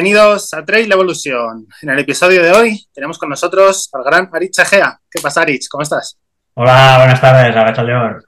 [0.00, 1.66] bienvenidos a Trail Evolution.
[1.82, 4.96] En el episodio de hoy tenemos con nosotros al gran Aritz Chagea.
[5.10, 5.68] ¿Qué pasa, Aritz?
[5.68, 6.16] ¿Cómo estás?
[6.54, 8.22] Hola, buenas tardes, Agacha León.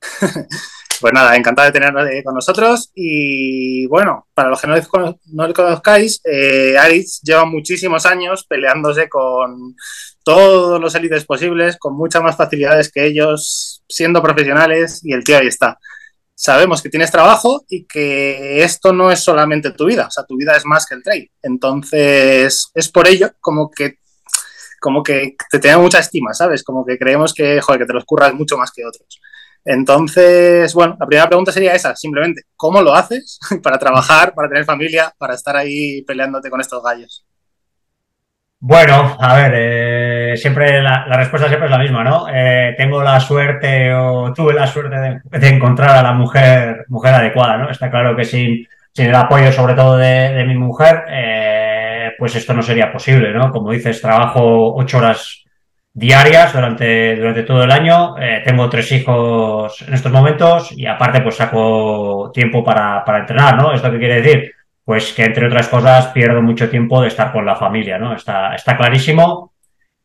[1.00, 2.90] pues nada, encantado de tenerlo con nosotros.
[2.96, 9.76] Y bueno, para los que no le, conozcáis, eh, Aritz lleva muchísimos años peleándose con
[10.24, 15.38] todos los élites posibles, con muchas más facilidades que ellos, siendo profesionales, y el tío
[15.38, 15.78] ahí está
[16.42, 20.36] sabemos que tienes trabajo y que esto no es solamente tu vida, o sea, tu
[20.36, 21.30] vida es más que el trail.
[21.40, 23.98] Entonces, es por ello como que
[24.80, 26.64] como que te tiene mucha estima, ¿sabes?
[26.64, 29.20] Como que creemos que, joder, que te los curras mucho más que otros.
[29.64, 34.64] Entonces, bueno, la primera pregunta sería esa, simplemente, ¿cómo lo haces para trabajar, para tener
[34.64, 37.24] familia, para estar ahí peleándote con estos gallos?
[38.64, 42.26] Bueno, a ver, eh, siempre la, respuesta siempre es la misma, ¿no?
[42.32, 47.56] Eh, tengo la suerte o tuve la suerte de, encontrar a la mujer, mujer adecuada,
[47.56, 47.70] ¿no?
[47.70, 52.54] Está claro que sin, sin el apoyo sobre todo de, mi mujer, eh, pues esto
[52.54, 53.50] no sería posible, ¿no?
[53.50, 55.42] Como dices, trabajo ocho horas
[55.92, 61.34] diarias durante, durante todo el año, tengo tres hijos en estos momentos y aparte pues
[61.34, 63.72] saco tiempo para, para entrenar, ¿no?
[63.74, 64.52] ¿Esto qué quiere decir?
[64.84, 68.14] Pues que entre otras cosas pierdo mucho tiempo de estar con la familia, ¿no?
[68.14, 69.52] Está, está clarísimo.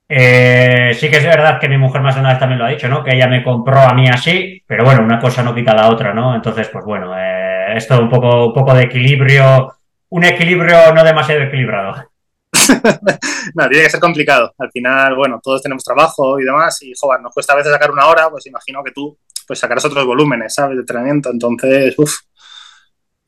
[0.09, 2.69] Eh, sí que es verdad que mi mujer más de una vez también lo ha
[2.69, 3.03] dicho, ¿no?
[3.03, 6.13] Que ella me compró a mí así, pero bueno, una cosa no quita la otra,
[6.13, 6.35] ¿no?
[6.35, 9.73] Entonces, pues bueno, eh, esto un poco, un poco de equilibrio,
[10.09, 12.05] un equilibrio no demasiado equilibrado.
[13.55, 14.53] no, tiene que ser complicado.
[14.57, 17.91] Al final, bueno, todos tenemos trabajo y demás, y joder, nos cuesta a veces sacar
[17.91, 20.75] una hora, pues imagino que tú pues sacarás otros volúmenes, ¿sabes?
[20.75, 21.29] De entrenamiento.
[21.31, 22.13] Entonces, uff,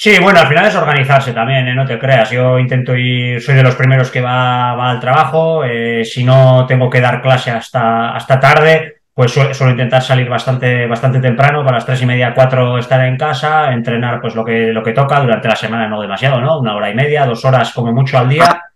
[0.02, 1.75] Sí, bueno, al final es organizarse también, ¿eh?
[1.75, 2.31] no te creas.
[2.31, 5.66] Yo intento ir, soy de los primeros que va, va al trabajo.
[5.66, 10.88] Eh, si no tengo que dar clase hasta, hasta tarde, pues suelo, intentar salir bastante,
[10.88, 14.72] bastante temprano, para las tres y media, cuatro estar en casa, entrenar pues lo que,
[14.72, 16.59] lo que toca durante la semana, no demasiado, ¿no?
[16.59, 18.69] Una hora y media, dos horas como mucho al día.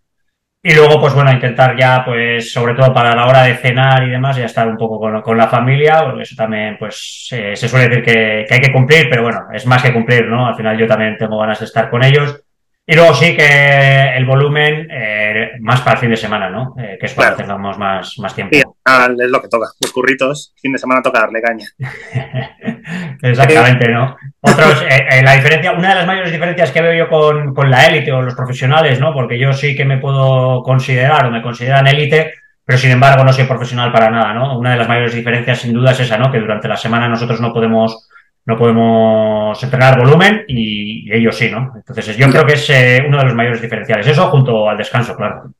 [0.65, 4.11] Y luego, pues bueno, intentar ya, pues, sobre todo para la hora de cenar y
[4.11, 8.03] demás, ya estar un poco con, la familia, porque eso también, pues, se suele decir
[8.03, 10.47] que, que, hay que cumplir, pero bueno, es más que cumplir, ¿no?
[10.47, 12.43] Al final yo también tengo ganas de estar con ellos.
[12.85, 16.75] Y luego sí que el volumen eh, más para el fin de semana, ¿no?
[16.77, 18.55] Eh, que es cuando tengamos más, más tiempo.
[18.55, 19.67] Sí, es lo que toca.
[19.81, 21.65] Los curritos, fin de semana toca darle caña.
[23.21, 24.17] Exactamente, ¿no?
[24.45, 27.87] Otros, eh, la diferencia, una de las mayores diferencias que veo yo con, con la
[27.87, 29.13] élite o los profesionales, ¿no?
[29.13, 32.33] Porque yo sí que me puedo considerar o me consideran élite,
[32.65, 34.59] pero sin embargo no soy profesional para nada, ¿no?
[34.59, 36.29] Una de las mayores diferencias sin duda es esa, ¿no?
[36.29, 38.09] Que durante la semana nosotros no podemos
[38.45, 41.71] no podemos entrenar volumen y, ellos sí, ¿no?
[41.75, 44.05] Entonces yo creo que es eh, uno de los mayores diferenciales.
[44.05, 45.53] Eso junto al descanso, claro.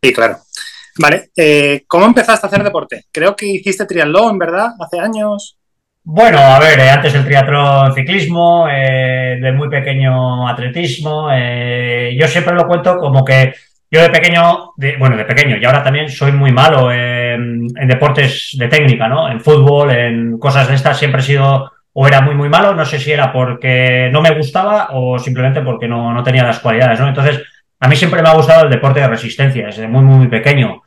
[0.00, 0.38] Sí, claro.
[1.00, 3.06] Vale, eh, ¿cómo empezaste a hacer deporte?
[3.10, 4.70] Creo que hiciste triatlón, ¿verdad?
[4.78, 5.56] Hace años.
[6.10, 11.28] Bueno, a ver, eh, antes del triatlón ciclismo, de muy pequeño atletismo.
[11.30, 13.52] yo siempre lo cuento como que
[13.90, 18.68] yo de pequeño, bueno, de pequeño, y ahora también soy muy malo en deportes de
[18.68, 19.30] técnica, ¿no?
[19.30, 22.86] En fútbol, en cosas de estas, siempre he sido o era muy, muy malo, no
[22.86, 26.98] sé si era porque no me gustaba o simplemente porque no, no tenía las cualidades,
[27.00, 27.08] ¿no?
[27.08, 27.42] Entonces,
[27.80, 30.80] a mí siempre me ha gustado el deporte de resistencia, desde muy, muy, pequeño.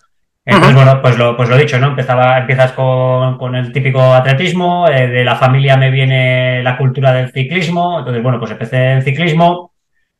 [0.55, 1.87] Entonces, bueno, pues lo, pues lo dicho, ¿no?
[1.87, 7.13] Empezaba, empiezas con, con el típico atletismo, eh, de la familia me viene la cultura
[7.13, 9.71] del ciclismo, entonces, bueno, pues empecé en ciclismo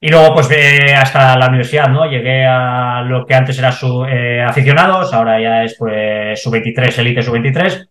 [0.03, 2.09] y luego, pues eh, hasta la universidad, ¿no?
[2.09, 6.97] Llegué a lo que antes era su, eh, aficionados, ahora ya es pues su 23,
[6.97, 7.87] elite su 23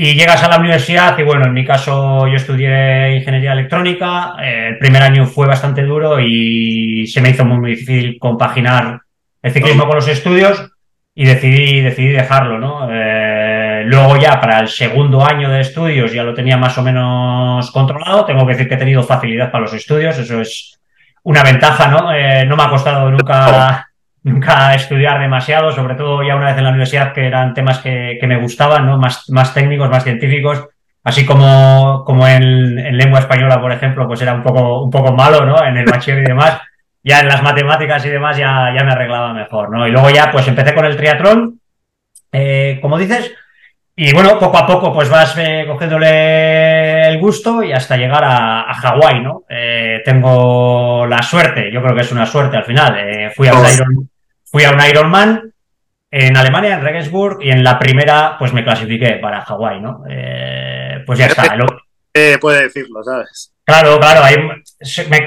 [0.00, 4.68] y llegas a la universidad y bueno, en mi caso yo estudié ingeniería electrónica, eh,
[4.70, 9.00] el primer año fue bastante duro y se me hizo muy, difícil compaginar
[9.42, 10.72] el ciclismo con los estudios
[11.20, 12.88] y decidí, decidí dejarlo, ¿no?
[12.92, 17.72] Eh, luego ya para el segundo año de estudios ya lo tenía más o menos
[17.72, 20.78] controlado, tengo que decir que he tenido facilidad para los estudios, eso es
[21.24, 22.12] una ventaja, ¿no?
[22.12, 23.88] Eh, no me ha costado nunca
[24.22, 28.20] nunca estudiar demasiado, sobre todo ya una vez en la universidad que eran temas que,
[28.22, 28.96] me gustaban, ¿no?
[28.96, 30.68] Más, más técnicos, más científicos,
[31.02, 35.44] así como, como en, lengua española, por ejemplo, pues era un poco, un poco malo,
[35.44, 35.64] ¿no?
[35.64, 36.60] En el bachiller y demás.
[37.02, 39.86] Ya en las matemáticas y demás ya, ya me arreglaba mejor, ¿no?
[39.86, 41.60] Y luego ya pues empecé con el triatlón,
[42.32, 43.34] eh, como dices,
[44.00, 48.72] y bueno, poco a poco pues vas eh, cogiéndole el gusto y hasta llegar a,
[48.72, 49.42] Hawái, ¿no?
[49.48, 52.96] Eh, tengo la suerte, yo creo que es una suerte al final.
[52.96, 54.08] Eh, fui, a un Iron,
[54.44, 55.52] fui a un Ironman
[56.12, 60.04] en Alemania, en Regensburg, y en la primera pues me clasifiqué para Hawái, ¿no?
[61.04, 61.56] pues ya está.
[62.40, 63.52] Puede decirlo, ¿sabes?
[63.64, 64.22] Claro, claro,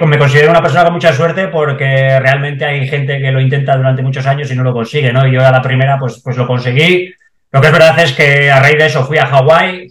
[0.08, 4.02] me, considero una persona con mucha suerte porque realmente hay gente que lo intenta durante
[4.02, 5.28] muchos años y no lo consigue, ¿no?
[5.28, 7.14] Y yo a la primera pues, pues lo conseguí
[7.54, 9.90] lo que es verdad es que a raíz de eso fui a Hawái.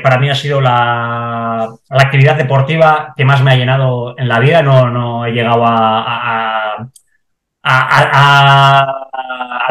[0.00, 4.62] Para mí ha sido la, actividad deportiva que más me ha llenado en la vida.
[4.62, 6.88] No, no he llegado a,
[7.64, 8.86] a,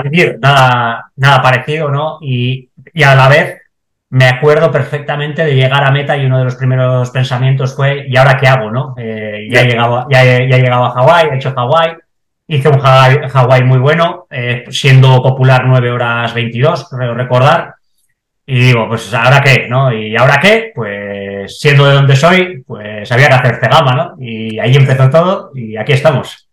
[0.03, 2.17] vivir nada, nada parecido, ¿no?
[2.21, 3.58] Y, y, a la vez
[4.11, 8.17] me acuerdo perfectamente de llegar a meta y uno de los primeros pensamientos fue, ¿y
[8.17, 8.95] ahora qué hago, no?
[8.97, 11.95] Eh, ya, he llegado, ya, ya, he llegado a Hawái, he hecho Hawái,
[12.47, 17.75] hice un Hawái muy bueno, eh, siendo popular 9 horas 22, creo recordar,
[18.51, 19.67] y digo, pues ¿ahora qué?
[19.69, 19.94] ¿no?
[19.94, 20.71] ¿Y ahora qué?
[20.73, 24.15] Pues siendo de donde soy, pues había que hacer cegama, ¿no?
[24.19, 26.50] Y ahí empezó todo y aquí estamos.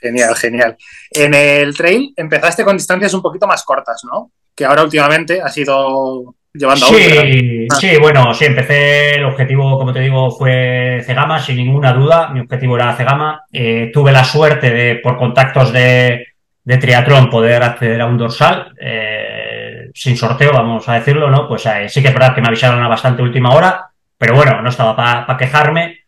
[0.00, 0.76] Genial, genial.
[1.10, 4.30] En el trail empezaste con distancias un poquito más cortas, ¿no?
[4.54, 9.92] Que ahora últimamente ha sido llevando sí, a Sí, bueno, sí, empecé, el objetivo, como
[9.92, 13.42] te digo, fue Cegama, sin ninguna duda, mi objetivo era Cegama.
[13.52, 16.26] Eh, tuve la suerte de, por contactos de,
[16.64, 18.72] de triatlón, poder acceder a un dorsal.
[18.80, 21.48] Eh, sin sorteo, vamos a decirlo, ¿no?
[21.48, 23.86] Pues eh, sí que es verdad que me avisaron a bastante última hora,
[24.18, 26.00] pero bueno, no estaba para quejarme.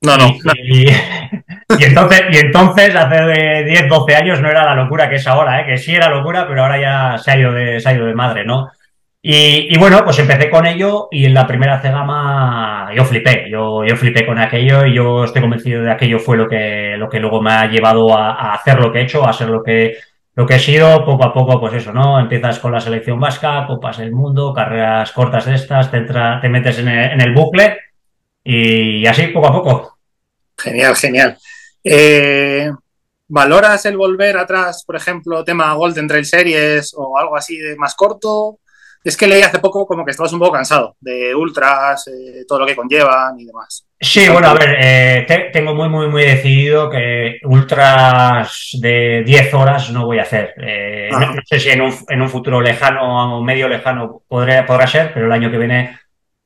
[0.00, 0.34] No, no.
[0.64, 0.86] Y,
[1.80, 5.66] entonces, y entonces, hace 10, 12 años no era la locura que es ahora, ¿eh?
[5.66, 8.14] que sí era locura, pero ahora ya se ha ido de, se ha ido de
[8.14, 8.70] madre, ¿no?
[9.28, 14.24] Y, bueno, pues empecé con ello y en la primera cegama yo flipé, yo, flipé
[14.24, 17.42] con aquello y yo estoy convencido de que aquello fue lo que, lo que luego
[17.42, 19.96] me ha llevado a, hacer lo que he hecho, a ser lo que,
[20.36, 22.20] lo que he sido poco a poco, pues eso, ¿no?
[22.20, 26.78] Empiezas con la selección vasca, copas del mundo, carreras cortas de estas, te, te metes
[26.78, 27.78] en el, bucle
[28.44, 29.98] y así poco a poco.
[30.56, 31.36] Genial, genial.
[31.82, 32.70] Eh,
[33.26, 37.96] ¿Valoras el volver atrás, por ejemplo, tema Golden Trail Series o algo así de más
[37.96, 38.60] corto?
[39.06, 42.58] Es que leí hace poco como que estabas un poco cansado de ultras, eh, todo
[42.58, 43.86] lo que conllevan y demás.
[44.00, 49.90] Sí, bueno, a ver, eh, tengo muy, muy, muy decidido que ultras de 10 horas
[49.92, 50.54] no voy a hacer.
[50.60, 54.88] Eh, no, sé si en un, en un, futuro lejano o medio lejano podrá, podrá
[54.88, 56.00] ser, pero el año que viene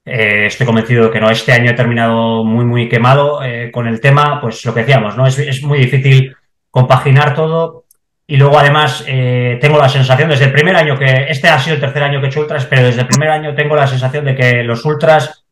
[0.04, 1.30] estoy convencido de que no.
[1.30, 3.40] Este año he terminado muy, muy quemado
[3.72, 5.26] con el tema, pues lo que decíamos, ¿no?
[5.26, 6.36] Es, es muy difícil
[6.70, 7.86] compaginar todo.
[8.30, 11.80] Y luego, además, tengo la sensación, desde el primer año que, este ha sido el
[11.80, 14.36] tercer año que he hecho ultras, pero desde el primer año tengo la sensación de
[14.36, 15.44] que los ultras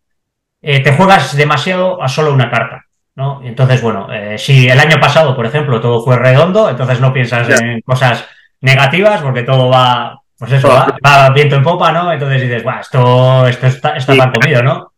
[0.60, 2.84] eh, te juegas demasiado a solo una carta.
[3.14, 3.40] ¿no?
[3.44, 7.48] Entonces, bueno, eh, si el año pasado, por ejemplo, todo fue redondo, entonces no piensas
[7.60, 8.24] en cosas
[8.60, 12.12] negativas porque todo va, pues eso, va, viento en popa, ¿no?
[12.12, 14.92] Entonces dices, Buah, esto, esto está, está mal comido, ¿no?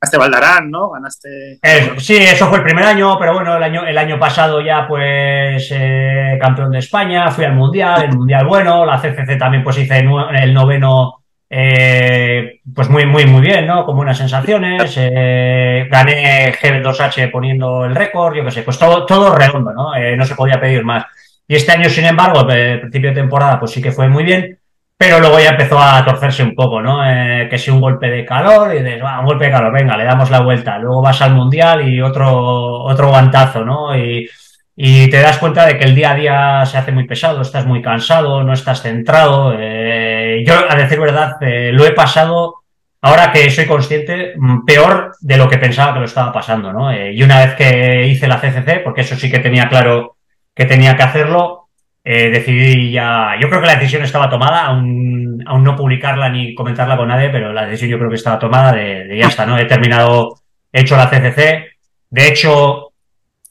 [0.00, 0.90] Ganaste Valdarán, ¿no?
[0.90, 1.58] Ganaste.
[1.98, 5.68] sí, eso fue el primer año, pero bueno, el año, el año pasado ya, pues,
[5.72, 9.98] eh, campeón de España, fui al Mundial, el Mundial bueno, la CCC también, pues hice
[9.98, 11.20] el noveno
[11.52, 13.84] eh, pues muy, muy, muy bien, ¿no?
[13.84, 14.94] Con buenas sensaciones.
[14.96, 19.96] Eh, gané G2H poniendo el récord, yo qué sé, pues todo, todo redondo, ¿no?
[19.96, 21.06] Eh, no se podía pedir más.
[21.48, 24.59] Y este año, sin embargo, el principio de temporada, pues sí que fue muy bien,
[25.00, 27.00] pero luego ya empezó a torcerse un poco, ¿no?
[27.48, 30.30] que si un golpe de calor, y dices, un golpe de calor, venga, le damos
[30.30, 30.76] la vuelta.
[30.76, 33.96] Luego vas al mundial y otro, otro guantazo, ¿no?
[33.96, 34.28] Y,
[34.76, 37.64] y te das cuenta de que el día a día se hace muy pesado, estás
[37.64, 39.54] muy cansado, no estás centrado.
[39.58, 42.56] Eh, yo, a decir verdad, eh, lo he pasado,
[43.00, 46.90] ahora que soy consciente, mm, peor de lo que pensaba que lo estaba pasando, ¿no?
[46.92, 50.16] Eh, y una vez que hice la CCC, porque eso sí que tenía claro
[50.54, 51.59] que tenía que hacerlo,
[52.02, 56.96] decidí ya, yo creo que la decisión estaba tomada, aún, aún, no publicarla ni comentarla
[56.96, 59.58] con nadie, pero la decisión yo creo que estaba tomada de, de ya está, ¿no?
[59.58, 60.40] He terminado,
[60.72, 61.70] he hecho la CCC,
[62.10, 62.92] de hecho,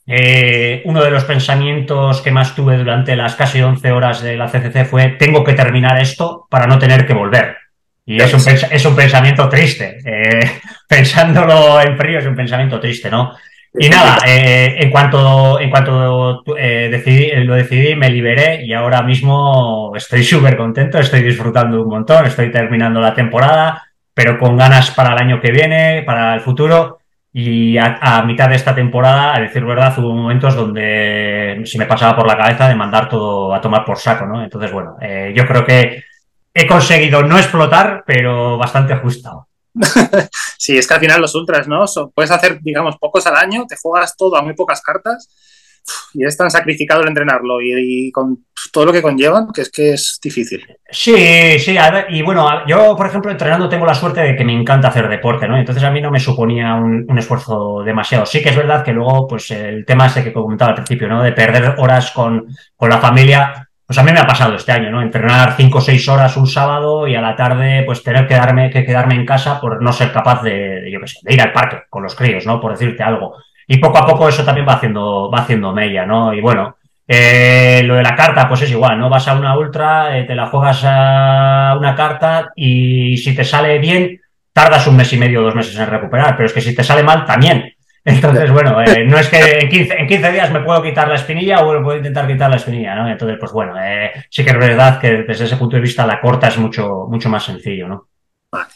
[0.06, 4.48] eh, uno de los pensamientos que más tuve durante las casi 11 horas de la
[4.48, 7.56] CCC fue, tengo que terminar esto para no tener que volver.
[8.04, 8.40] Y es un,
[8.70, 9.98] es un pensamiento triste.
[10.04, 13.34] Eh, pensándolo en frío es un pensamiento triste, ¿no?
[13.72, 19.92] Y nada, eh, en cuanto, en cuanto decidí, lo decidí, me liberé y ahora mismo
[19.94, 25.12] estoy súper contento, estoy disfrutando un montón, estoy terminando la temporada, pero con ganas para
[25.12, 26.98] el año que viene, para el futuro.
[27.32, 32.16] Y a, mitad de esta temporada, a decir verdad, hubo momentos donde se me pasaba
[32.16, 34.42] por la cabeza de mandar todo a tomar por saco, ¿no?
[34.42, 36.02] Entonces, bueno, eh, yo creo que
[36.52, 39.46] he conseguido no explotar, pero bastante ajustado.
[40.58, 41.84] sí, es que al final los ultras, ¿no?
[42.14, 45.28] puedes hacer, digamos, pocos al año, te juegas todo a muy pocas cartas
[46.12, 49.92] y es tan sacrificado el entrenarlo y, con todo lo que conllevan que es que
[49.94, 50.64] es difícil.
[50.90, 51.76] Sí, sí,
[52.10, 55.48] y bueno, yo por ejemplo entrenando tengo la suerte de que me encanta hacer deporte,
[55.48, 55.56] ¿no?
[55.56, 58.26] Entonces a mí no me suponía un, esfuerzo demasiado.
[58.26, 61.22] Sí que es verdad que luego, pues el tema ese que comentaba al principio, ¿no?
[61.22, 62.46] De perder horas con,
[62.76, 65.02] con la familia, pues a mí me ha pasado este año, ¿no?
[65.02, 68.70] Entrenar cinco o seis horas un sábado y a la tarde, pues tener que, darme,
[68.70, 71.52] que quedarme en casa por no ser capaz de, yo qué sé, de ir al
[71.52, 72.60] parque con los críos, ¿no?
[72.60, 73.34] Por decirte algo.
[73.66, 76.32] Y poco a poco eso también va haciendo, va haciendo mella, ¿no?
[76.32, 76.76] Y bueno,
[77.08, 79.08] eh, lo de la carta, pues es igual, ¿no?
[79.08, 83.80] Vas a una ultra, eh, te la juegas a una carta y si te sale
[83.80, 84.20] bien,
[84.52, 86.84] tardas un mes y medio o dos meses en recuperar, pero es que si te
[86.84, 87.74] sale mal, también.
[88.04, 91.16] Entonces, bueno, eh, no es que en 15, en 15, días me puedo quitar la
[91.16, 93.08] espinilla o puedo intentar quitar la espinilla, ¿no?
[93.08, 96.20] Entonces, pues bueno, eh, sí que es verdad que desde ese punto de vista la
[96.20, 98.08] corta es mucho, mucho más sencillo, ¿no?
[98.50, 98.70] Vale.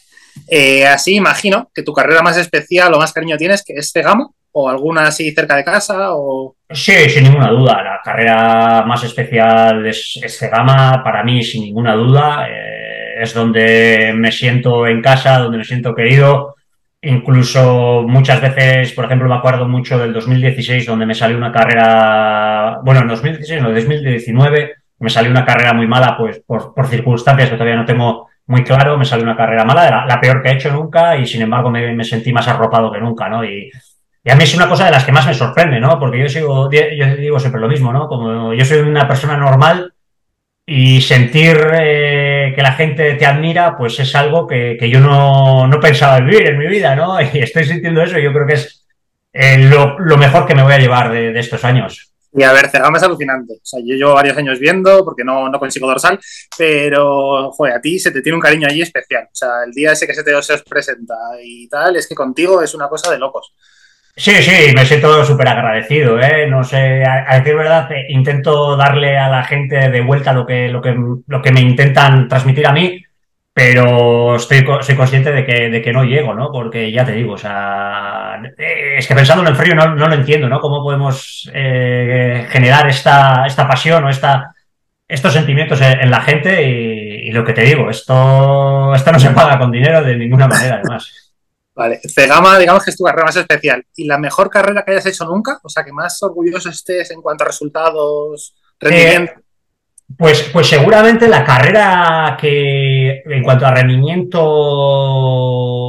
[0.49, 4.35] Eh, así imagino que tu carrera más especial o más cariño tienes, que es Cegamo,
[4.53, 6.57] o alguna así cerca de casa, o...
[6.71, 7.83] Sí, sin ninguna duda.
[7.83, 12.47] La carrera más especial es, es Cegama, para mí, sin ninguna duda.
[12.49, 16.55] Eh, es donde me siento en casa, donde me siento querido.
[17.07, 22.81] Incluso muchas veces, por ejemplo, me acuerdo mucho del 2016, donde me salió una carrera,
[22.83, 27.57] bueno, en 2016, no, 2019, me salió una carrera muy mala, pues por, circunstancias que
[27.57, 30.73] todavía no tengo muy claro, me salió una carrera mala, la, peor que he hecho
[30.73, 33.45] nunca, y sin embargo me, sentí más arropado que nunca, ¿no?
[33.45, 33.71] Y,
[34.23, 35.99] y a mí es una cosa de las que más me sorprende, ¿no?
[35.99, 38.09] Porque yo sigo, yo digo siempre lo mismo, ¿no?
[38.09, 39.93] Como yo soy una persona normal
[40.67, 45.67] y sentir eh, que la gente te admira, pues es algo que, que yo no,
[45.69, 47.21] no, pensaba vivir en mi vida, ¿no?
[47.33, 48.85] Y estoy sintiendo eso yo creo que es
[49.33, 52.13] eh, lo, mejor que me voy a llevar de, estos años.
[52.33, 53.55] Y a ver, Cegama es alucinante.
[53.55, 56.19] O sea, yo llevo varios años viendo porque no, no consigo dorsal,
[56.59, 59.25] pero, joder, a ti se te tiene un cariño allí especial.
[59.25, 62.61] O sea, el día ese que se te os presenta y tal, es que contigo
[62.61, 63.55] es una cosa de locos.
[64.17, 66.47] Sí, sí, me siento súper agradecido, ¿eh?
[66.47, 70.81] No sé, a, decir verdad, intento darle a la gente de vuelta lo que, lo
[70.81, 70.95] que,
[71.27, 73.03] lo que me intentan transmitir a mí,
[73.53, 76.53] pero estoy, soy consciente de que, de que no llego, ¿no?
[76.53, 80.49] Porque ya te digo, o sea, es que pensándolo en frío no, no lo entiendo,
[80.49, 80.61] ¿no?
[80.61, 84.55] ¿Cómo podemos eh, generar esta, esta pasión o esta,
[85.09, 86.63] estos sentimientos en, en la gente?
[86.69, 90.47] Y, y, lo que te digo, esto, esto no se paga con dinero de ninguna
[90.47, 91.24] manera, además.
[91.75, 93.85] Vale, Cegama, digamos que es tu carrera más especial.
[93.97, 95.59] ¿Y la mejor carrera que hayas hecho nunca?
[95.63, 99.33] O sea, que más orgulloso estés en cuanto a resultados, rendimiento.
[99.33, 99.45] Eh,
[100.17, 104.37] pues, pues seguramente la carrera que en cuanto a rendimiento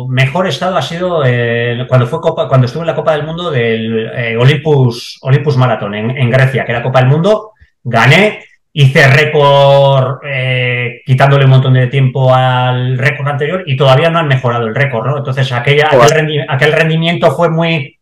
[0.09, 3.51] mejor estado ha sido eh, cuando fue Copa, cuando estuve en la Copa del Mundo
[3.51, 7.51] del eh, Olympus, Olympus Marathon en, en, Grecia, que era Copa del Mundo,
[7.83, 8.45] gané,
[8.77, 14.27] hice récord eh, quitándole un montón de tiempo al récord anterior y todavía no han
[14.27, 15.17] mejorado el récord, ¿no?
[15.17, 17.97] Entonces aquella, aquel, rendi aquel, rendimiento fue muy,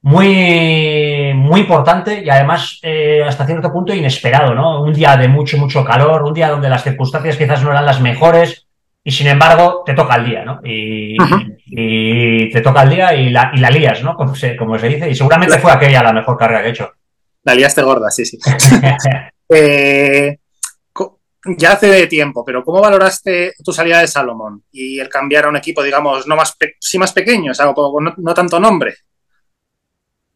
[0.00, 4.82] muy, muy importante y además eh, hasta cierto punto inesperado, ¿no?
[4.82, 8.00] Un día de mucho, mucho calor, un día donde las circunstancias quizás no eran las
[8.00, 8.66] mejores
[9.04, 10.60] y sin embargo te toca el día, ¿no?
[10.64, 14.14] Y te toca el día y la, y la lías, ¿no?
[14.14, 16.90] Como se, como se dice y seguramente fue aquella la mejor carrera que he hecho.
[17.44, 18.38] La liaste gorda, sí, sí.
[19.48, 20.38] Eh,
[21.58, 25.56] ya hace tiempo, pero ¿cómo valoraste tu salida de Salomón y el cambiar a un
[25.56, 28.94] equipo, digamos, no más, sí más pequeño, o sea, no, no, tanto nombre?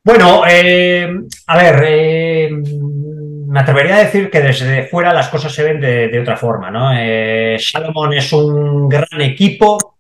[0.04, 1.12] Bueno, eh,
[1.46, 6.20] a ver, eh, me atrevería a decir que desde fuera las cosas se ven de,
[6.20, 6.90] otra forma, ¿no?
[7.58, 9.98] Salomón es un gran equipo,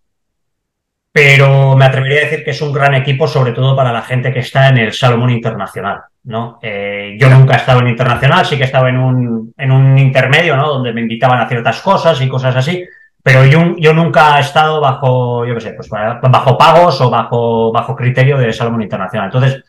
[1.12, 4.32] pero me atrevería a decir que es un gran equipo, sobre todo para la gente
[4.32, 6.02] que está en el Salomón Internacional.
[6.24, 6.58] ¿No?
[6.62, 9.98] Eh, yo nunca he estado en internacional, sí que he estado en un, en un
[9.98, 10.68] intermedio, ¿no?
[10.68, 12.84] Donde me invitaban a ciertas cosas y cosas así,
[13.22, 17.94] pero yo, nunca he estado bajo, yo qué sé, pues bajo pagos o bajo, bajo
[17.94, 19.26] criterio de Salomón Internacional.
[19.26, 19.62] Entonces,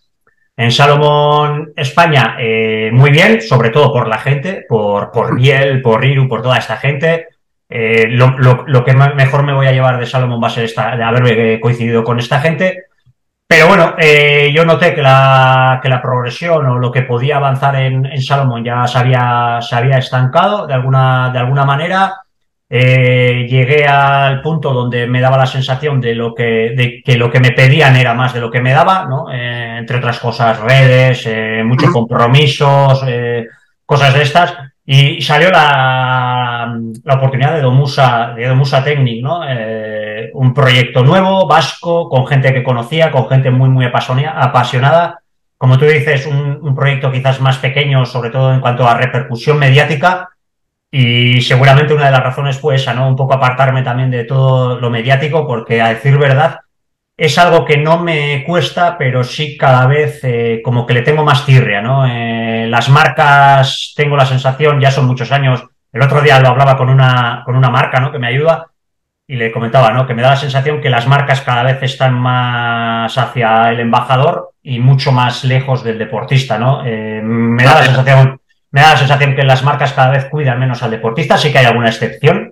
[0.56, 6.02] en Salomón España, eh, muy bien, sobre todo por la gente, por, por Biel, por
[6.02, 7.28] Riru, por toda esta gente.
[7.70, 10.96] Eh, lo, lo, que mejor me voy a llevar de Salomón va a ser esta,
[10.96, 12.86] de haberme coincidido con esta gente.
[13.52, 17.76] Pero bueno, eh, yo noté que la, que la progresión o lo que podía avanzar
[17.76, 22.22] en, en Salomón ya se había, se había estancado de alguna, de alguna manera.
[22.70, 27.30] Eh, llegué al punto donde me daba la sensación de, lo que, de que lo
[27.30, 29.30] que me pedían era más de lo que me daba, ¿no?
[29.30, 31.28] Eh, entre otras cosas, redes,
[31.66, 33.04] muchos compromisos,
[33.86, 34.56] cosas de estas.
[34.94, 39.42] Y salió la, la oportunidad de Domusa, de Domusa Technic, ¿no?
[39.48, 45.22] Eh, un proyecto nuevo, vasco, con gente que conocía, con gente muy, muy apasionada.
[45.58, 49.58] Como tú dices, un, un proyecto quizás más pequeño, sobre todo en cuanto a repercusión
[49.60, 50.28] mediática,
[50.92, 53.08] y seguramente una de las razones fue esa, ¿no?
[53.08, 56.60] Un poco apartarme también de todo lo mediático, porque a decir verdad,
[57.22, 61.24] es algo que no me cuesta, pero sí cada vez eh, como que le tengo
[61.24, 62.08] más tirria, ¿no?
[62.08, 65.64] Eh, las marcas, tengo la sensación, ya son muchos años,
[65.94, 68.12] el otro día lo hablaba con una, con una marca, ¿no?
[68.12, 68.72] Que me ayuda
[69.28, 70.08] y le comentaba, ¿no?
[70.08, 74.54] Que me da la sensación que las marcas cada vez están más hacia el embajador
[74.64, 76.84] y mucho más lejos del deportista, ¿no?
[76.88, 80.60] Eh, me da la sensación me da la sensación que las marcas cada vez cuidan
[80.60, 82.51] menos al deportista, sí que hay alguna excepción,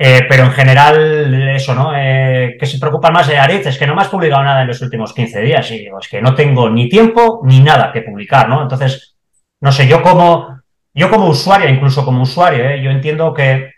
[0.00, 1.92] eh, pero en general eso, ¿no?
[1.96, 4.68] Eh, que se preocupan más de Aritz, es que no me has publicado nada en
[4.68, 8.02] los últimos 15 días y digo, es que no tengo ni tiempo ni nada que
[8.02, 8.62] publicar, ¿no?
[8.62, 9.16] Entonces,
[9.60, 10.60] no sé, yo como,
[10.94, 12.80] yo como usuario, incluso como usuario, ¿eh?
[12.80, 13.72] yo entiendo que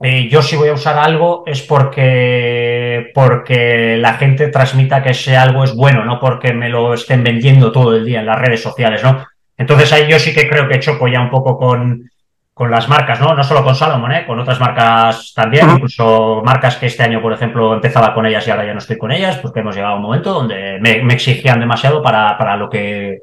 [0.00, 5.36] eh, yo si voy a usar algo es porque, porque la gente transmita que ese
[5.36, 8.60] algo es bueno, no porque me lo estén vendiendo todo el día en las redes
[8.60, 9.24] sociales, ¿no?
[9.56, 12.10] Entonces ahí yo sí que creo que choco ya un poco con,
[12.54, 13.34] con las marcas, ¿no?
[13.34, 14.26] No solo con Salomon, ¿eh?
[14.26, 18.50] con otras marcas también, incluso marcas que este año, por ejemplo, empezaba con ellas y
[18.50, 21.60] ahora ya no estoy con ellas, porque hemos llegado a un momento donde me, exigían
[21.60, 23.20] demasiado para, para, lo que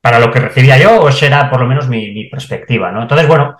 [0.00, 3.02] para lo que recibía yo, o esa era por lo menos mi, perspectiva, ¿no?
[3.02, 3.56] Entonces, bueno,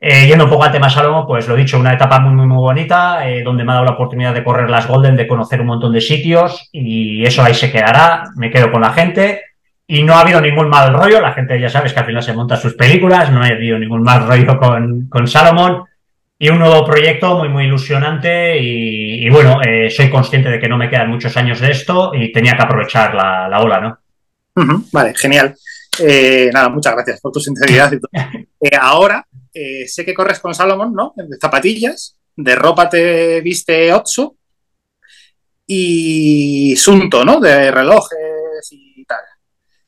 [0.00, 2.46] eh, yendo un poco al tema Salomon, pues lo he dicho, una etapa muy, muy,
[2.46, 5.60] muy bonita, eh, donde me ha dado la oportunidad de correr las Golden, de conocer
[5.60, 9.42] un montón de sitios, y eso ahí se quedará, me quedo con la gente,
[9.86, 12.32] y no ha habido ningún mal rollo, la gente ya sabes que al final se
[12.32, 15.84] monta sus películas, no ha habido ningún mal rollo con, con Salomon.
[16.38, 20.76] Y un nuevo proyecto muy, muy ilusionante y, bueno, eh, soy consciente de que no
[20.76, 23.98] me quedan muchos años de esto y tenía que aprovechar la, la ola, ¿no?
[24.92, 25.54] vale, genial.
[25.98, 27.92] Eh, nada, muchas gracias por tu sinceridad.
[28.60, 31.14] eh, ahora, eh, sé que corres con Salomon, ¿no?
[31.16, 34.36] De zapatillas, de ropa te viste Otsu
[35.66, 37.40] y Sunto, ¿no?
[37.40, 38.35] De relojes y tal.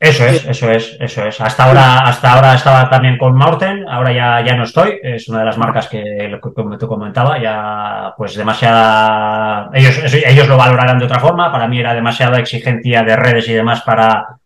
[0.00, 1.40] Eso es, eso es, eso es.
[1.40, 5.00] Hasta ahora, hasta ahora estaba también con Morten, ahora ya, ya no estoy.
[5.02, 9.70] Es una de las marcas que, como tú comentaba, ya pues demasiada.
[9.74, 11.50] Ellos, ellos lo valorarán de otra forma.
[11.50, 14.38] Para mí era demasiada exigencia de redes y demás para,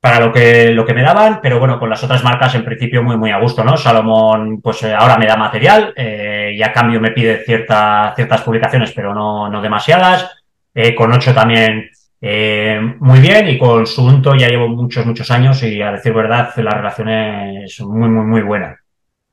[0.00, 3.02] para lo que, lo que me daban, pero bueno, con las otras marcas en principio
[3.02, 3.76] muy, muy a gusto, ¿no?
[3.76, 8.42] Salomón, pues eh, ahora me da material eh, y a cambio me pide cierta, ciertas
[8.42, 10.30] publicaciones, pero no, no demasiadas.
[10.74, 15.62] Eh, con ocho también eh, muy bien y con Sunto ya llevo muchos, muchos años
[15.62, 18.76] y a decir verdad la relación es muy, muy, muy buena.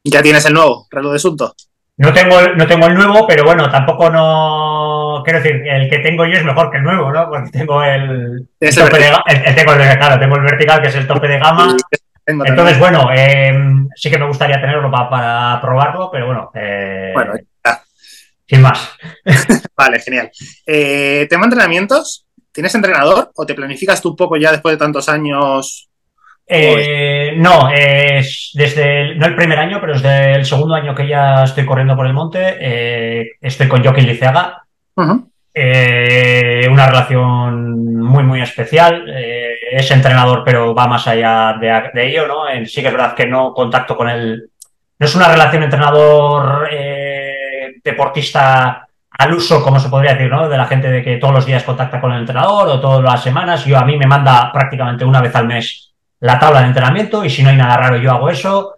[0.04, 1.56] ¿Ya tienes el nuevo reloj de Sunto?
[1.98, 5.22] No tengo, no tengo el nuevo, pero bueno, tampoco no.
[5.24, 7.30] Quiero decir, el que tengo yo es mejor que el nuevo, ¿no?
[7.30, 11.08] Porque tengo el, tope de, el, tengo el, claro, tengo el vertical, que es el
[11.08, 11.78] tope de gama.
[12.26, 13.54] Entonces, bueno, eh,
[13.96, 16.52] sí que me gustaría tenerlo para, probarlo, pero bueno.
[16.54, 17.34] Eh, bueno,
[18.46, 18.98] Sin más.
[19.78, 20.30] vale, genial.
[20.66, 22.26] Eh, ¿Tema entrenamientos?
[22.56, 25.90] ¿Tienes entrenador o te planificas tú un poco ya después de tantos años?
[26.48, 31.06] Eh, no, es desde el, no el primer año, pero desde el segundo año que
[31.06, 34.64] ya estoy corriendo por el monte, eh, estoy con Joaquín Liceaga.
[35.54, 39.06] Eh, una relación muy, muy especial.
[39.10, 42.46] es entrenador, pero va más allá de, ello, ¿no?
[42.66, 44.50] sí que es verdad que no contacto con él.
[44.98, 46.70] No es una relación entrenador
[47.84, 48.85] deportista
[49.18, 50.50] al uso, como se podría decir, ¿no?
[50.50, 53.24] De la gente de que todos los días contacta con el entrenador o todas las
[53.24, 53.66] semanas.
[53.66, 57.30] Yo a mí me manda prácticamente una vez al mes la tabla de entrenamiento y
[57.30, 58.76] si no hay nada raro yo hago eso.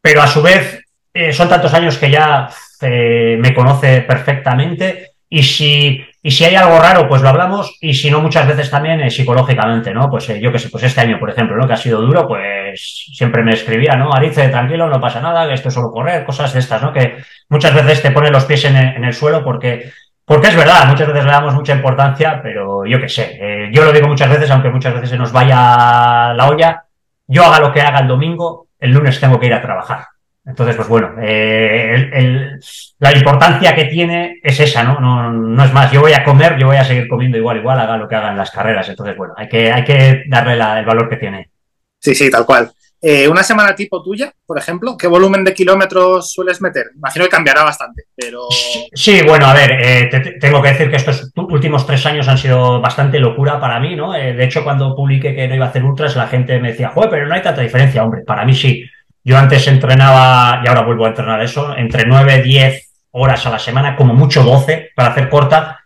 [0.00, 2.48] Pero a su vez eh, son tantos años que ya
[2.80, 7.94] eh, me conoce perfectamente y si, y si hay algo raro, pues lo hablamos, y
[7.94, 10.10] si no, muchas veces también eh, psicológicamente, ¿no?
[10.10, 11.66] Pues yo qué sé, pues este año, por ejemplo, ¿no?
[11.66, 14.12] Que ha sido duro, pues siempre me escribía, ¿no?
[14.12, 16.92] Arice, tranquilo, no pasa nada, que esto es solo correr, cosas de estas, ¿no?
[16.92, 17.16] Que
[17.48, 19.90] muchas veces te ponen los pies en el, suelo porque,
[20.26, 23.86] porque es verdad, muchas veces le damos mucha importancia, pero yo qué sé, eh, yo
[23.86, 26.84] lo digo muchas veces, aunque muchas veces se nos vaya la olla,
[27.26, 30.04] yo haga lo que haga el domingo, el lunes tengo que ir a trabajar.
[30.48, 32.58] Entonces, pues bueno, eh,
[32.98, 34.98] la importancia que tiene es esa, ¿no?
[34.98, 35.30] ¿no?
[35.30, 35.62] ¿no?
[35.62, 38.08] es más, yo voy a comer, yo voy a seguir comiendo igual, igual, haga lo
[38.08, 38.88] que hagan las carreras.
[38.88, 41.50] Entonces, bueno, hay que, hay que darle el valor que tiene.
[41.98, 42.72] Sí, sí, tal cual.
[43.00, 46.86] Eh, una semana tipo tuya, por ejemplo, ¿qué volumen de kilómetros sueles meter?
[46.96, 48.48] Imagino que cambiará bastante, pero...
[48.92, 52.80] Sí, bueno, a ver, eh, tengo que decir que estos últimos tres años han sido
[52.80, 54.12] bastante locura para mí, ¿no?
[54.12, 57.10] de hecho, cuando publiqué que no iba a hacer ultras, la gente me decía, joder,
[57.10, 58.84] pero no hay tanta diferencia, hombre, para mí sí.
[59.24, 63.58] Yo antes entrenaba, y ahora vuelvo a entrenar eso, entre 9, 10 horas a la
[63.58, 65.80] semana, como mucho 12 para hacer corta.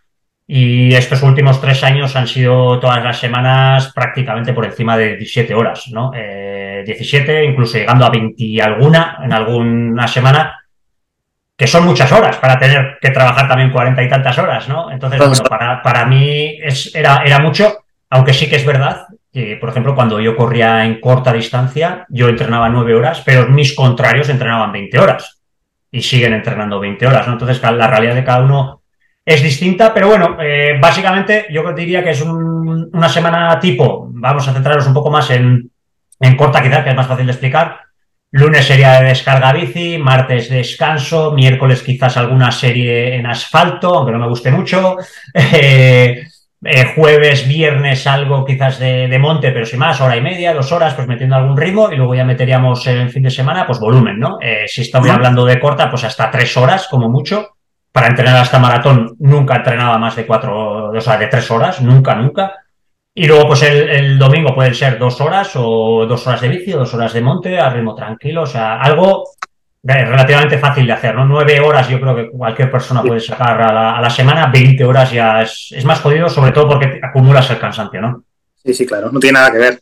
[0.45, 5.53] Y estos últimos tres años han sido todas las semanas prácticamente por encima de 17
[5.55, 6.11] horas, ¿no?
[6.13, 10.59] Eh, 17, incluso llegando a 20 y alguna en alguna semana,
[11.57, 14.91] que son muchas horas para tener que trabajar también 40 y tantas horas, ¿no?
[14.91, 19.07] Entonces, bueno, para, para mí es, era, era mucho, aunque sí que es verdad
[19.59, 24.29] por ejemplo, cuando yo corría en corta distancia, yo entrenaba nueve horas, pero mis contrarios
[24.29, 25.41] entrenaban 20 horas
[25.91, 27.27] y siguen entrenando 20 horas.
[27.27, 28.83] Entonces, la realidad de cada uno
[29.25, 34.53] es distinta, pero bueno, eh, básicamente yo diría que es una semana tipo, vamos a
[34.53, 35.71] centrarnos un poco más en,
[36.19, 37.79] en corta quizás, que es más fácil de explicar.
[38.31, 44.19] Lunes sería de descarga bici, martes descanso, miércoles quizás alguna serie en asfalto, aunque no
[44.19, 44.97] me guste mucho.
[45.35, 46.27] Eh,
[46.65, 50.93] eh, jueves, viernes algo quizás de, monte, pero sin más, hora y media, dos horas,
[50.93, 54.37] pues metiendo algún ritmo y luego ya meteríamos el fin de semana, pues volumen, ¿no?
[54.41, 57.49] Eh, si estamos hablando de corta, pues hasta tres horas como mucho.
[57.91, 62.15] Para entrenar hasta maratón nunca entrenaba más de cuatro, o sea, de tres horas, nunca,
[62.15, 62.53] nunca.
[63.13, 66.73] Y luego, pues el, el domingo pueden ser dos horas o dos horas de bici
[66.73, 69.25] o dos horas de monte a ritmo tranquilo, o sea, algo
[69.83, 71.25] relativamente fácil de hacer, ¿no?
[71.25, 75.41] Nueve horas yo creo que cualquier persona puede sacar a la, semana, 20 horas ya
[75.41, 78.23] es, más jodido, sobre todo porque acumulas el cansancio, ¿no?
[78.63, 79.79] Sí, sí, claro, no tiene nada que ver.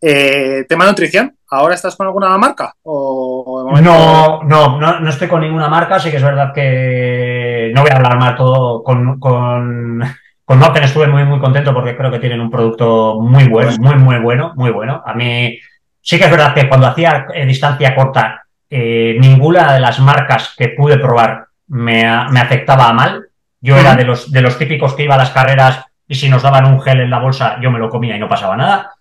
[0.00, 2.72] Eh, tema de nutrición, ¿ahora estás con alguna marca?
[2.84, 7.82] ¿O no, no, no, no, estoy con ninguna marca, sí que es verdad que no
[7.82, 10.00] voy a hablar más todo con, con,
[10.44, 14.18] con estuve muy, muy contento porque creo que tienen un producto muy bueno, muy, muy
[14.20, 15.02] bueno, muy bueno.
[15.04, 15.58] A mí
[16.00, 18.39] sí que es verdad que cuando hacía eh, distancia corta
[18.70, 23.26] eh, ninguna de las marcas que pude probar me, afectaba mal.
[23.60, 26.42] Yo era de los, de los típicos que iba a las carreras y si nos
[26.42, 28.92] daban un gel en la bolsa yo me lo comía y no pasaba nada.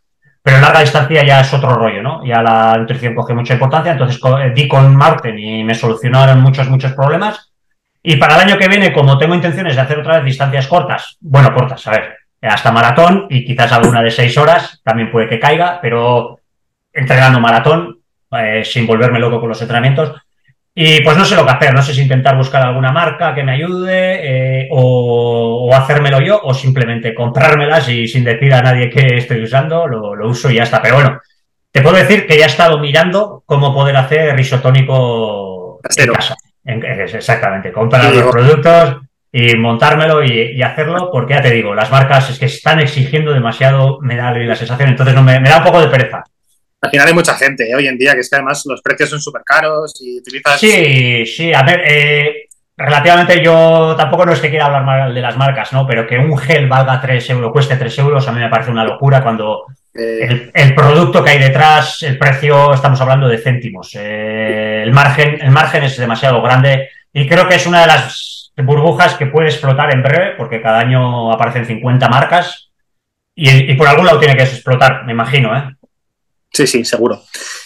[0.41, 2.25] Pero en larga distancia ya es otro rollo, ¿no?
[2.25, 3.91] Ya la nutrición coge mucha importancia.
[3.91, 7.51] Entonces eh, di con Marten y me solucionaron muchos, muchos problemas.
[8.01, 11.17] Y para el año que viene, como tengo intenciones de hacer otra vez distancias cortas,
[11.19, 15.39] bueno, cortas, a ver, hasta maratón y quizás alguna de seis horas, también puede que
[15.39, 16.39] caiga, pero
[16.93, 17.98] entrenando maratón,
[18.31, 20.13] eh, sin volverme loco con los entrenamientos.
[20.73, 23.43] Y pues no sé lo que hacer, no sé si intentar buscar alguna marca que
[23.43, 29.17] me ayude eh, o, hacérmelo yo o simplemente comprármelas y sin decir a nadie que
[29.17, 30.81] estoy usando, lo, uso y ya está.
[30.81, 31.21] Pero bueno,
[31.71, 36.35] te puedo decir que ya he estado mirando cómo poder hacer risotónico en casa.
[36.63, 38.97] exactamente, comprar los productos
[39.31, 43.99] y montármelo y, hacerlo, porque ya te digo, las marcas es que están exigiendo demasiado,
[44.01, 46.23] me da la sensación, entonces no me da un poco de pereza
[46.81, 47.75] al final hay mucha gente ¿eh?
[47.75, 50.59] hoy en día que es que además los precios son súper caros y utilizas.
[50.59, 55.21] Sí, sí, a ver, eh, relativamente yo tampoco no es que quiera hablar mal de
[55.21, 55.85] las marcas, ¿no?
[55.85, 58.85] Pero que un gel valga 3 euros, cueste 3 euros, a mí me parece una
[58.85, 60.51] locura cuando eh.
[60.53, 63.93] el, producto que hay detrás, el precio, estamos hablando de céntimos.
[63.95, 69.15] el, margen, el margen es demasiado grande y creo que es una de las burbujas
[69.15, 72.69] que puede explotar en breve, porque cada año aparecen 50 marcas
[73.35, 75.75] y, y por algún lado tiene que explotar, me imagino, ¿eh?
[76.51, 77.21] Sí, sí, seguro.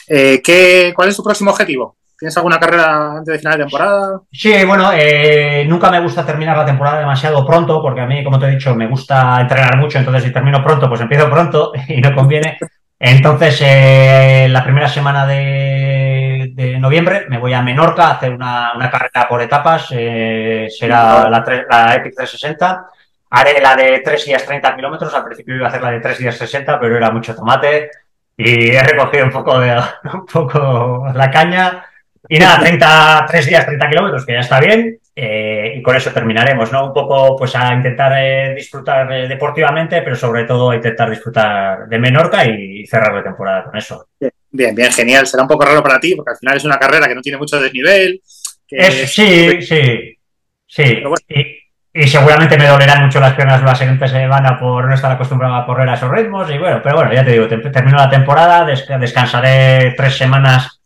[0.08, 1.98] Eh, ¿qué, ¿Cuál es tu próximo objetivo?
[2.18, 4.22] ¿Tienes alguna carrera antes de final de temporada?
[4.32, 8.40] Sí, bueno, eh, nunca me gusta terminar la temporada demasiado pronto, porque a mí, como
[8.40, 12.00] te he dicho, me gusta entrenar mucho, entonces si termino pronto, pues empiezo pronto y
[12.02, 12.58] no conviene.
[13.00, 19.28] Entonces, eh, la primera semana de, noviembre me voy a Menorca a hacer una, carrera
[19.28, 22.88] por etapas, será la, la Epic 360.
[23.32, 26.20] Haré la de 3 días 30 kilómetros, al principio iba a hacer la de 3
[26.20, 27.90] días 60, pero era mucho tomate
[28.38, 29.76] y he recogido un poco, de,
[30.14, 31.86] un poco la caña.
[32.28, 34.98] Y nada, 30, 3 días, 30 kilómetros, que ya está bien.
[35.16, 36.88] Eh, y con eso terminaremos, ¿no?
[36.88, 41.88] Un poco pues a intentar eh, disfrutar eh, deportivamente, pero sobre todo a intentar disfrutar
[41.88, 44.08] de Menorca y cerrar la temporada con eso.
[44.50, 45.28] Bien, bien, genial.
[45.28, 47.38] Será un poco raro para ti, porque al final es una carrera que no tiene
[47.38, 48.22] mucho desnivel.
[48.26, 50.18] sí, sí,
[50.66, 51.04] sí.
[51.28, 51.63] Y
[52.08, 55.88] seguramente me dolerán mucho las piernas la siguiente semana por no estar acostumbrado a correr
[55.90, 56.50] a esos ritmos.
[56.50, 60.82] Y bueno, pero bueno, ya te digo, termino la temporada, descansaré tres semanas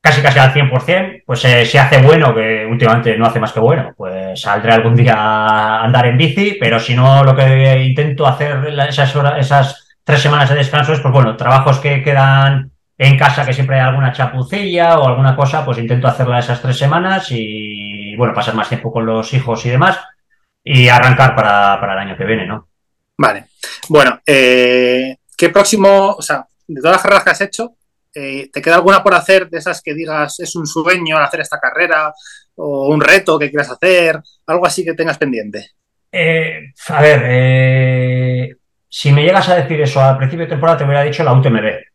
[0.00, 1.22] casi casi al 100%.
[1.24, 4.96] Pues eh, si hace bueno, que últimamente no hace más que bueno, pues saldré algún
[4.96, 6.56] día a andar en bici.
[6.58, 10.98] Pero si no, lo que intento hacer esas, horas, esas tres semanas de descanso es,
[10.98, 15.64] pues bueno, trabajos que quedan en casa, que siempre hay alguna chapucilla o alguna cosa,
[15.64, 19.70] pues intento hacerla esas tres semanas y bueno, pasar más tiempo con los hijos y
[19.70, 20.00] demás
[20.64, 22.68] y arrancar para, el año que viene, ¿no?
[23.18, 23.46] Vale.
[23.88, 27.74] Bueno, eh, ¿qué próximo, o sea, de todas las carreras que has hecho,
[28.14, 31.58] eh, ¿te queda alguna por hacer de esas que digas es un sueño hacer esta
[31.58, 32.12] carrera
[32.56, 35.70] o un reto que quieras hacer, algo así que tengas pendiente?
[36.10, 38.56] Eh, a ver,
[38.88, 41.92] si me llegas a decir eso al principio de temporada, te hubiera dicho la UTMB.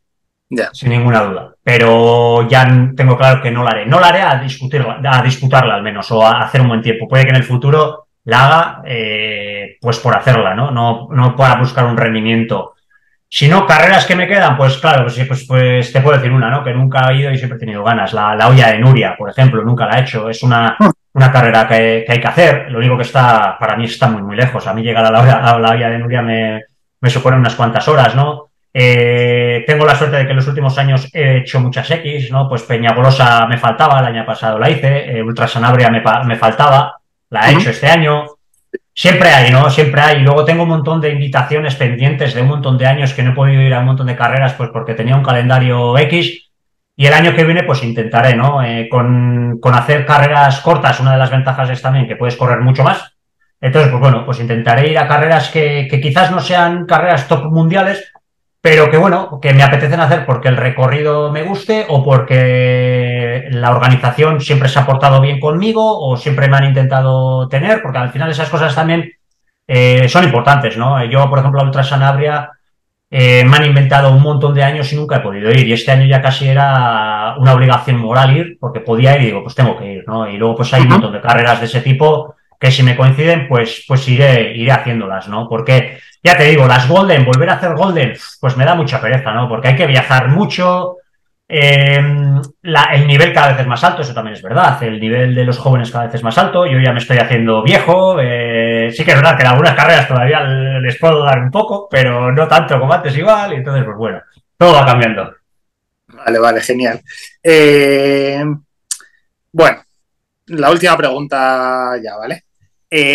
[0.49, 0.69] Ya.
[0.73, 1.55] Sin ninguna duda.
[1.61, 3.85] Pero ya tengo claro que no la haré.
[3.85, 7.07] No la haré a, discutirla, a disputarla al menos o a hacer un buen tiempo.
[7.07, 10.69] Puede que en el futuro la haga eh, pues por hacerla, ¿no?
[10.69, 11.07] ¿no?
[11.11, 12.75] No para buscar un rendimiento.
[13.29, 16.49] Si no, carreras que me quedan, pues claro, pues, pues, pues te puedo decir una,
[16.49, 16.63] ¿no?
[16.63, 18.13] Que nunca he ido y siempre he tenido ganas.
[18.13, 20.29] La, la olla de Nuria, por ejemplo, nunca la he hecho.
[20.29, 20.77] Es una,
[21.13, 22.69] una carrera que, hay que hacer.
[22.69, 24.67] Lo único que está, para mí está muy, muy lejos.
[24.67, 26.63] A mí llegar a la, a la olla de Nuria me,
[26.99, 28.49] me supone unas cuantas horas, ¿no?
[28.73, 32.47] Eh, tengo la suerte de que en los últimos años he hecho muchas X, ¿no?
[32.49, 36.97] Pues Peñagolosa me faltaba, el año pasado la hice, eh, Ultra Sanabria me, me faltaba,
[37.29, 38.25] la he hecho este año.
[38.93, 39.69] Siempre hay, ¿no?
[39.69, 40.17] Siempre hay.
[40.17, 43.31] Y luego tengo un montón de invitaciones pendientes de un montón de años que no
[43.31, 46.49] he podido ir a un montón de carreras, pues porque tenía un calendario X.
[46.95, 48.63] Y el año que viene, pues intentaré, ¿no?
[48.63, 52.83] Eh, con, hacer carreras cortas, una de las ventajas es también que puedes correr mucho
[52.83, 53.13] más.
[53.61, 57.45] Entonces, pues bueno, pues intentaré ir a carreras que, que quizás no sean carreras top
[57.51, 58.11] mundiales,
[58.69, 63.71] pero que bueno, que me apetecen hacer porque el recorrido me guste o porque la
[63.71, 68.09] organización siempre se ha portado bien conmigo o siempre me han intentado tener, porque al
[68.09, 69.09] final esas cosas también
[69.65, 71.01] eh, son importantes, ¿no?
[71.05, 72.49] Yo, por ejemplo, a Ultra Sanabria
[73.09, 75.65] eh, me han inventado un montón de años y nunca he podido ir.
[75.65, 79.43] Y este año ya casi era una obligación moral ir, porque podía ir y digo,
[79.43, 80.29] pues tengo que ir, ¿no?
[80.29, 83.47] Y luego pues hay un montón de carreras de ese tipo que si me coinciden,
[83.47, 85.47] pues, pues iré, iré haciéndolas, ¿no?
[85.47, 89.33] Porque, ya te digo, las Golden, volver a hacer Golden, pues me da mucha pereza,
[89.33, 89.47] ¿no?
[89.47, 90.97] Porque hay que viajar mucho,
[91.49, 94.81] eh, el nivel cada vez es más alto, eso también es verdad.
[94.83, 96.65] El nivel de los jóvenes cada vez es más alto.
[96.65, 98.17] Yo ya me estoy haciendo viejo.
[98.19, 101.87] Eh, sí que es verdad que en algunas carreras todavía les puedo dar un poco,
[101.89, 103.53] pero no tanto como antes igual.
[103.53, 104.21] Y entonces, pues bueno,
[104.57, 105.33] todo va cambiando.
[106.07, 107.01] Vale, vale, genial.
[107.41, 108.43] Eh,
[109.51, 109.81] bueno,
[110.47, 112.43] la última pregunta ya, ¿vale?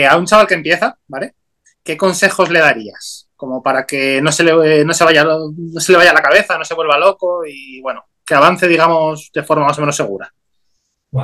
[0.09, 1.35] A un chaval que empieza, ¿vale?
[1.83, 3.29] ¿Qué consejos le darías?
[3.37, 6.59] Como para que no se le, no se vaya, no se le vaya la cabeza,
[6.59, 10.33] no se vuelva loco y bueno, que avance, digamos, de forma más o menos segura?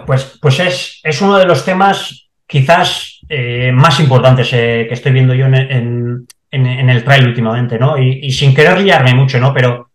[0.06, 5.12] Pues, pues es, es uno de los temas quizás eh, más importantes eh, que estoy
[5.12, 7.98] viendo yo en, el trail últimamente, ¿no?
[7.98, 9.52] Y, sin querer liarme mucho, ¿no?
[9.52, 9.90] Pero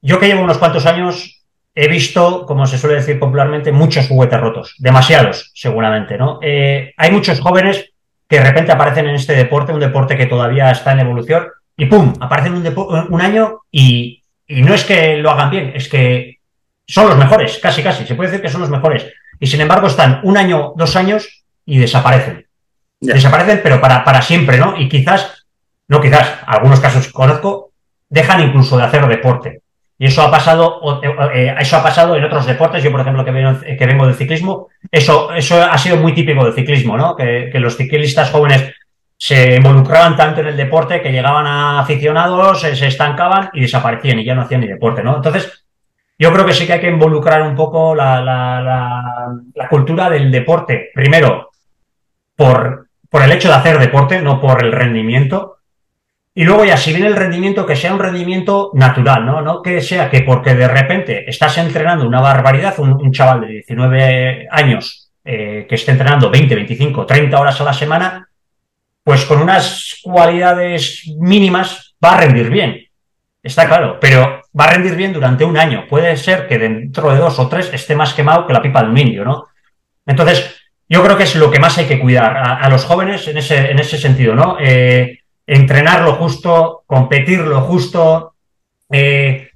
[0.00, 1.37] yo que llevo unos cuantos años
[1.80, 6.40] he visto, como se suele decir popularmente, muchos juguetes rotos, demasiados, seguramente, ¿no?
[6.42, 7.92] Eh, hay muchos jóvenes
[8.28, 11.86] que de repente aparecen en este deporte, un deporte que todavía está en evolución, y
[11.86, 12.14] ¡pum!
[12.18, 16.38] Aparecen un, un año y, y no es que lo hagan bien, es que
[16.84, 18.04] son los mejores, casi, casi.
[18.04, 19.06] Se puede decir que son los mejores.
[19.38, 22.44] Y sin embargo están un año, dos años y desaparecen.
[23.00, 24.76] Desaparecen, pero para, para siempre, ¿no?
[24.80, 25.46] Y quizás,
[25.86, 27.70] no quizás, algunos casos conozco,
[28.08, 29.60] dejan incluso de hacer deporte.
[30.00, 32.84] Y eso ha pasado, eh, eh, eso ha pasado en otros deportes.
[32.84, 36.96] Yo, por ejemplo, que vengo, del ciclismo, eso, eso ha sido muy típico del ciclismo,
[36.96, 37.16] ¿no?
[37.16, 38.72] Que, los ciclistas jóvenes
[39.16, 44.24] se involucraban tanto en el deporte que llegaban a aficionados, se, estancaban y desaparecían y
[44.24, 45.16] ya no hacían ni deporte, ¿no?
[45.16, 45.64] Entonces,
[46.16, 50.90] yo creo que sí que hay que involucrar un poco la, la, cultura del deporte.
[50.94, 51.50] Primero,
[52.36, 55.57] por, por el hecho de hacer deporte, no por el rendimiento.
[56.34, 59.42] Y luego ya, si viene el rendimiento, que sea un rendimiento natural, ¿no?
[59.42, 64.46] No que sea que porque de repente estás entrenando una barbaridad, un, chaval de 19
[64.50, 68.28] años eh, que esté entrenando 20, 25, 30 horas a la semana,
[69.02, 72.86] pues con unas cualidades mínimas va a rendir bien.
[73.42, 75.86] Está claro, pero va a rendir bien durante un año.
[75.88, 78.90] Puede ser que dentro de dos o tres esté más quemado que la pipa de
[78.90, 79.46] un indio, ¿no?
[80.06, 80.54] Entonces,
[80.88, 83.70] yo creo que es lo que más hay que cuidar a, los jóvenes en ese,
[83.70, 84.56] en ese sentido, ¿no?
[84.60, 85.17] Eh,
[85.48, 88.34] entrenar lo justo, competir lo justo,
[88.90, 89.50] eh,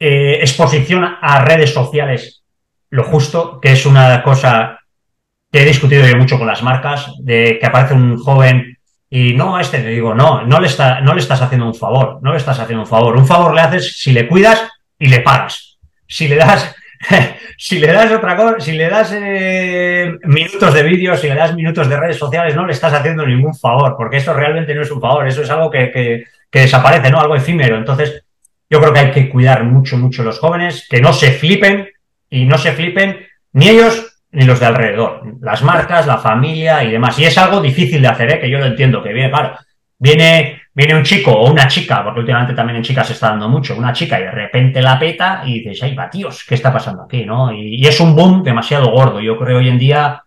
[0.00, 2.42] eh, exposición a redes sociales
[2.90, 4.80] lo justo, que es una cosa
[5.52, 8.78] que he discutido yo mucho con las marcas, de que aparece un joven
[9.10, 11.74] y no a este le digo, no, no le, está, no le estás haciendo un
[11.74, 13.16] favor, no le estás haciendo un favor.
[13.16, 14.68] Un favor le haces si le cuidas
[14.98, 15.78] y le pagas.
[16.08, 16.74] Si le das,
[17.56, 21.54] si le das otra cosa, si le das eh, minutos de vídeo, si le das
[21.54, 24.90] minutos de redes sociales, no le estás haciendo ningún favor, porque eso realmente no es
[24.90, 26.24] un favor, eso es algo que, que,
[26.60, 27.20] desaparece, ¿no?
[27.20, 27.76] Algo efímero.
[27.76, 28.24] Entonces,
[28.70, 31.88] yo creo que hay que cuidar mucho, mucho los jóvenes, que no se flipen
[32.30, 36.90] y no se flipen ni ellos ni los de alrededor, las marcas, la familia y
[36.90, 37.18] demás.
[37.18, 38.40] Y es algo difícil de hacer, ¿eh?
[38.40, 39.56] que yo lo entiendo, que viene, claro,
[39.98, 43.48] viene, viene un chico o una chica, porque últimamente también en chicas se está dando
[43.48, 46.70] mucho, una chica y de repente la peta y dices, ay, va, tíos, ¿qué está
[46.70, 47.24] pasando aquí?
[47.24, 47.50] ¿no?
[47.50, 49.18] Y, es un boom demasiado gordo.
[49.20, 50.22] Yo creo hoy en día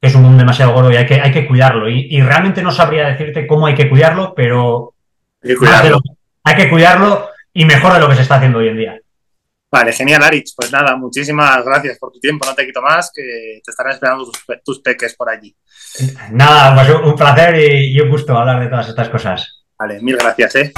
[0.00, 1.86] que es un boom demasiado gordo y hay que, hay que cuidarlo.
[1.90, 4.94] Y, realmente no sabría decirte cómo hay que cuidarlo, pero
[5.42, 6.00] hay que cuidarlo.
[6.44, 8.98] hay que cuidarlo y mejor de lo que se está haciendo hoy en día.
[9.70, 10.54] Vale, genial, Arich.
[10.56, 12.46] Pues nada, muchísimas gracias por tu tiempo.
[12.46, 14.26] No te quito más, que te estarán esperando
[14.64, 15.54] tus, peques por allí.
[16.32, 19.59] Nada, pues un placer y un gusto hablar de todas estas cosas.
[19.80, 20.72] Vale, mil gracias, ¿eh?